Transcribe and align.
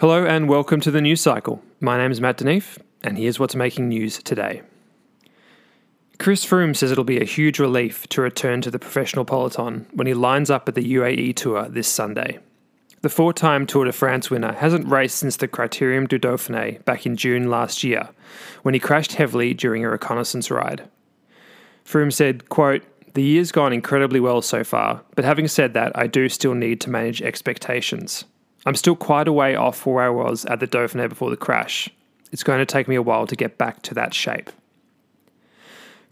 Hello 0.00 0.24
and 0.24 0.48
welcome 0.48 0.80
to 0.80 0.90
the 0.90 1.02
news 1.02 1.20
cycle. 1.20 1.62
My 1.78 1.98
name 1.98 2.10
is 2.10 2.22
Matt 2.22 2.38
de 2.38 2.44
Neef, 2.46 2.78
and 3.04 3.18
here's 3.18 3.38
what's 3.38 3.54
making 3.54 3.90
news 3.90 4.22
today. 4.22 4.62
Chris 6.18 6.42
Froome 6.42 6.74
says 6.74 6.90
it'll 6.90 7.04
be 7.04 7.20
a 7.20 7.26
huge 7.26 7.58
relief 7.58 8.08
to 8.08 8.22
return 8.22 8.62
to 8.62 8.70
the 8.70 8.78
professional 8.78 9.26
peloton 9.26 9.86
when 9.92 10.06
he 10.06 10.14
lines 10.14 10.48
up 10.48 10.66
at 10.70 10.74
the 10.74 10.94
UAE 10.94 11.36
Tour 11.36 11.68
this 11.68 11.86
Sunday. 11.86 12.38
The 13.02 13.10
four 13.10 13.34
time 13.34 13.66
Tour 13.66 13.84
de 13.84 13.92
France 13.92 14.30
winner 14.30 14.54
hasn't 14.54 14.88
raced 14.88 15.18
since 15.18 15.36
the 15.36 15.46
Criterium 15.46 16.08
du 16.08 16.18
Dauphiné 16.18 16.82
back 16.86 17.04
in 17.04 17.14
June 17.14 17.50
last 17.50 17.84
year, 17.84 18.08
when 18.62 18.72
he 18.72 18.80
crashed 18.80 19.16
heavily 19.16 19.52
during 19.52 19.84
a 19.84 19.90
reconnaissance 19.90 20.50
ride. 20.50 20.88
Froome 21.84 22.10
said, 22.10 22.48
quote, 22.48 22.84
The 23.12 23.22
year's 23.22 23.52
gone 23.52 23.74
incredibly 23.74 24.18
well 24.18 24.40
so 24.40 24.64
far, 24.64 25.02
but 25.14 25.26
having 25.26 25.46
said 25.46 25.74
that, 25.74 25.92
I 25.94 26.06
do 26.06 26.30
still 26.30 26.54
need 26.54 26.80
to 26.80 26.90
manage 26.90 27.20
expectations. 27.20 28.24
I'm 28.66 28.74
still 28.74 28.96
quite 28.96 29.28
a 29.28 29.32
way 29.32 29.54
off 29.54 29.86
where 29.86 30.04
I 30.04 30.10
was 30.10 30.44
at 30.46 30.60
the 30.60 30.66
Dauphiné 30.66 31.08
before 31.08 31.30
the 31.30 31.36
crash. 31.36 31.88
It's 32.30 32.42
going 32.42 32.58
to 32.58 32.66
take 32.66 32.88
me 32.88 32.94
a 32.94 33.02
while 33.02 33.26
to 33.26 33.36
get 33.36 33.58
back 33.58 33.82
to 33.82 33.94
that 33.94 34.14
shape. 34.14 34.50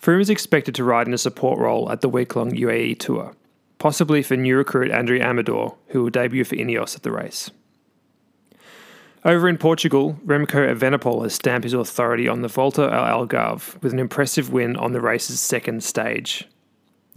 Froome 0.00 0.20
is 0.20 0.30
expected 0.30 0.74
to 0.76 0.84
ride 0.84 1.06
in 1.06 1.14
a 1.14 1.18
support 1.18 1.58
role 1.58 1.90
at 1.90 2.00
the 2.00 2.08
week 2.08 2.36
long 2.36 2.52
UAE 2.52 2.98
Tour, 2.98 3.34
possibly 3.78 4.22
for 4.22 4.36
new 4.36 4.56
recruit 4.56 4.90
Andrey 4.90 5.20
Amador, 5.20 5.76
who 5.88 6.02
will 6.02 6.10
debut 6.10 6.44
for 6.44 6.56
Ineos 6.56 6.96
at 6.96 7.02
the 7.02 7.10
race. 7.10 7.50
Over 9.24 9.48
in 9.48 9.58
Portugal, 9.58 10.18
Remco 10.24 10.72
Evenepoel 10.72 11.24
has 11.24 11.34
stamped 11.34 11.64
his 11.64 11.74
authority 11.74 12.28
on 12.28 12.42
the 12.42 12.48
Volta 12.48 12.88
ao 12.88 13.26
Algarve 13.26 13.80
with 13.82 13.92
an 13.92 13.98
impressive 13.98 14.52
win 14.52 14.76
on 14.76 14.92
the 14.92 15.00
race's 15.00 15.40
second 15.40 15.82
stage. 15.82 16.46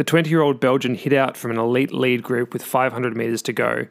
The 0.02 0.06
20 0.06 0.32
year 0.32 0.42
old 0.42 0.60
Belgian 0.60 0.96
hit 0.96 1.14
out 1.14 1.38
from 1.38 1.52
an 1.52 1.60
elite 1.60 1.94
lead 1.94 2.24
group 2.24 2.54
with 2.54 2.64
500 2.64 3.16
metres 3.16 3.44
to 3.44 3.54
go 3.54 3.86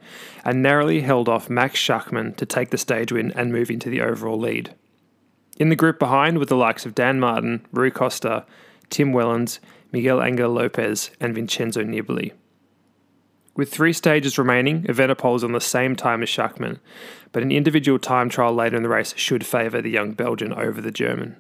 and 0.44 0.61
narrowly 0.61 1.02
held 1.02 1.28
off 1.28 1.48
Max 1.48 1.78
Schachmann 1.78 2.34
to 2.34 2.44
take 2.44 2.70
the 2.70 2.78
stage 2.78 3.12
win 3.12 3.30
and 3.36 3.52
move 3.52 3.70
into 3.70 3.89
the 3.89 4.00
overall 4.00 4.36
lead. 4.36 4.75
In 5.61 5.69
the 5.69 5.77
group 5.77 6.00
behind 6.00 6.39
were 6.39 6.47
the 6.47 6.56
likes 6.56 6.84
of 6.84 6.97
Dan 6.97 7.20
Martin, 7.20 7.64
Rui 7.70 7.92
Costa, 7.92 8.44
Tim 8.89 9.12
Wellens, 9.12 9.61
Miguel 9.92 10.20
Angel 10.20 10.50
Lopez, 10.50 11.12
and 11.20 11.33
Vincenzo 11.33 11.84
Nibali. 11.84 12.33
With 13.55 13.70
three 13.70 13.92
stages 13.92 14.36
remaining, 14.36 14.83
Evenepoel 14.86 15.36
is 15.36 15.45
on 15.45 15.52
the 15.52 15.61
same 15.61 15.95
time 15.95 16.24
as 16.24 16.28
Schachmann, 16.28 16.80
but 17.30 17.45
an 17.45 17.52
individual 17.52 18.00
time 18.00 18.28
trial 18.28 18.52
later 18.52 18.77
in 18.77 18.83
the 18.83 18.89
race 18.89 19.14
should 19.17 19.47
favour 19.47 19.80
the 19.80 19.91
young 19.91 20.14
Belgian 20.14 20.52
over 20.55 20.80
the 20.80 20.91
German. 20.91 21.36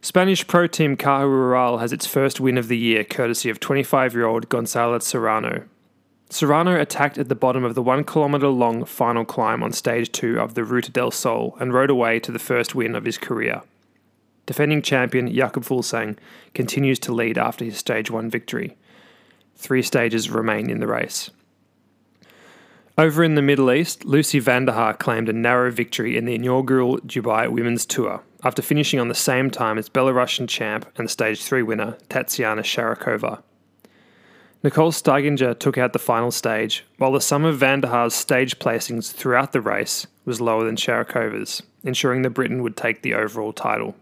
Spanish 0.00 0.46
pro 0.46 0.68
team 0.68 0.96
Caja 0.96 1.26
Rural 1.26 1.78
has 1.78 1.92
its 1.92 2.06
first 2.06 2.38
win 2.38 2.56
of 2.56 2.68
the 2.68 2.78
year 2.78 3.02
courtesy 3.02 3.50
of 3.50 3.58
25 3.58 4.14
year 4.14 4.26
old 4.26 4.48
Gonzalo 4.48 5.00
Serrano. 5.00 5.64
Serrano 6.30 6.80
attacked 6.80 7.18
at 7.18 7.28
the 7.28 7.34
bottom 7.34 7.64
of 7.64 7.74
the 7.74 7.82
one 7.82 8.04
kilometre 8.04 8.48
long 8.48 8.84
final 8.84 9.24
climb 9.24 9.62
on 9.62 9.72
stage 9.72 10.12
two 10.12 10.38
of 10.38 10.54
the 10.54 10.62
Ruta 10.62 10.92
del 10.92 11.10
Sol 11.10 11.56
and 11.58 11.72
rode 11.72 11.90
away 11.90 12.20
to 12.20 12.30
the 12.30 12.38
first 12.38 12.74
win 12.74 12.94
of 12.94 13.06
his 13.06 13.18
career. 13.18 13.62
Defending 14.46 14.82
champion 14.82 15.32
Jakob 15.34 15.64
Fuglsang 15.64 16.16
continues 16.54 16.98
to 17.00 17.12
lead 17.12 17.36
after 17.36 17.64
his 17.64 17.76
stage 17.76 18.10
one 18.10 18.30
victory. 18.30 18.76
Three 19.56 19.82
stages 19.82 20.30
remain 20.30 20.70
in 20.70 20.78
the 20.78 20.86
race. 20.86 21.30
Over 22.96 23.24
in 23.24 23.34
the 23.34 23.42
Middle 23.42 23.72
East, 23.72 24.04
Lucy 24.04 24.38
van 24.38 24.66
der 24.66 24.72
Haar 24.72 24.94
claimed 24.94 25.28
a 25.28 25.32
narrow 25.32 25.70
victory 25.70 26.16
in 26.16 26.24
the 26.24 26.34
inaugural 26.34 26.98
Dubai 26.98 27.48
Women's 27.50 27.84
Tour 27.84 28.22
after 28.44 28.62
finishing 28.62 29.00
on 29.00 29.08
the 29.08 29.14
same 29.14 29.50
time 29.50 29.78
as 29.78 29.88
Belarusian 29.88 30.48
champ 30.48 30.86
and 30.96 31.10
stage 31.10 31.42
3 31.42 31.62
winner 31.62 31.96
Tatyana 32.08 32.60
Sharakova. 32.60 33.42
Nicole 34.62 34.90
Steigenga 34.90 35.56
took 35.58 35.78
out 35.78 35.92
the 35.92 35.98
final 36.00 36.30
stage, 36.30 36.84
while 36.96 37.12
the 37.12 37.20
sum 37.20 37.44
of 37.44 37.58
van 37.58 37.80
der 37.80 37.88
Haar's 37.88 38.14
stage 38.14 38.58
placings 38.58 39.12
throughout 39.12 39.52
the 39.52 39.60
race 39.60 40.06
was 40.24 40.40
lower 40.40 40.64
than 40.64 40.76
Sharakova's, 40.76 41.62
ensuring 41.84 42.22
the 42.22 42.30
Briton 42.30 42.62
would 42.62 42.76
take 42.76 43.02
the 43.02 43.14
overall 43.14 43.52
title. 43.52 43.94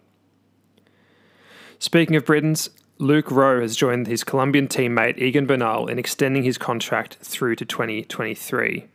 Speaking 1.79 2.17
of 2.17 2.25
Britons, 2.25 2.71
Luke 2.99 3.31
Rowe 3.31 3.61
has 3.61 3.77
joined 3.77 4.07
his 4.07 4.25
Colombian 4.25 4.67
teammate 4.67 5.19
Egan 5.19 5.47
Bernal 5.47 5.89
in 5.89 5.99
extending 5.99 6.43
his 6.43 6.57
contract 6.57 7.19
through 7.21 7.57
to 7.57 7.67
2023. 7.67 8.87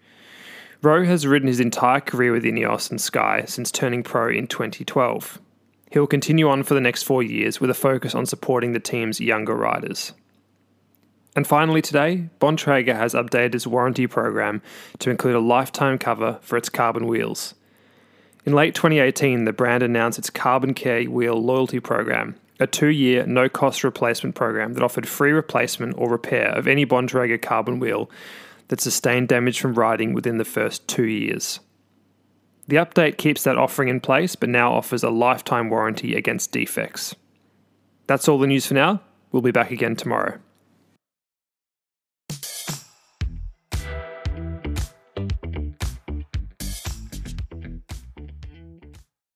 Rowe 0.83 1.05
has 1.05 1.27
ridden 1.27 1.47
his 1.47 1.59
entire 1.59 1.99
career 1.99 2.31
with 2.31 2.43
Ineos 2.43 2.89
and 2.89 2.99
Sky 2.99 3.43
since 3.45 3.69
turning 3.69 4.01
pro 4.01 4.29
in 4.29 4.47
2012. 4.47 5.39
He 5.91 5.99
will 5.99 6.07
continue 6.07 6.49
on 6.49 6.63
for 6.63 6.73
the 6.73 6.81
next 6.81 7.03
four 7.03 7.21
years 7.21 7.61
with 7.61 7.69
a 7.69 7.75
focus 7.75 8.15
on 8.15 8.25
supporting 8.25 8.73
the 8.73 8.79
team's 8.79 9.19
younger 9.19 9.53
riders. 9.55 10.13
And 11.35 11.45
finally, 11.45 11.83
today, 11.83 12.29
Bontrager 12.39 12.95
has 12.95 13.13
updated 13.13 13.53
its 13.53 13.67
warranty 13.67 14.07
program 14.07 14.63
to 14.99 15.11
include 15.11 15.35
a 15.35 15.39
lifetime 15.39 15.99
cover 15.99 16.39
for 16.41 16.57
its 16.57 16.69
carbon 16.69 17.05
wheels. 17.05 17.53
In 18.43 18.53
late 18.53 18.73
2018, 18.73 19.45
the 19.45 19.53
brand 19.53 19.83
announced 19.83 20.17
its 20.17 20.31
Carbon 20.31 20.73
Care 20.73 21.03
Wheel 21.03 21.39
loyalty 21.39 21.79
program, 21.79 22.35
a 22.59 22.65
two 22.65 22.87
year, 22.87 23.23
no 23.27 23.47
cost 23.47 23.83
replacement 23.83 24.33
program 24.33 24.73
that 24.73 24.83
offered 24.83 25.07
free 25.07 25.31
replacement 25.31 25.95
or 25.97 26.09
repair 26.09 26.49
of 26.49 26.67
any 26.67 26.87
Bontrager 26.87 27.39
carbon 27.39 27.79
wheel 27.79 28.09
that 28.71 28.79
sustained 28.79 29.27
damage 29.27 29.59
from 29.59 29.73
riding 29.73 30.13
within 30.13 30.37
the 30.37 30.45
first 30.45 30.87
two 30.87 31.03
years. 31.03 31.59
The 32.69 32.77
update 32.77 33.17
keeps 33.17 33.43
that 33.43 33.57
offering 33.57 33.89
in 33.89 33.99
place 33.99 34.37
but 34.37 34.47
now 34.47 34.71
offers 34.71 35.03
a 35.03 35.09
lifetime 35.09 35.69
warranty 35.69 36.15
against 36.15 36.53
defects. 36.53 37.13
That's 38.07 38.29
all 38.29 38.39
the 38.39 38.47
news 38.47 38.65
for 38.65 38.73
now. 38.73 39.01
We'll 39.33 39.41
be 39.41 39.51
back 39.51 39.71
again 39.71 39.97
tomorrow. 39.97 40.39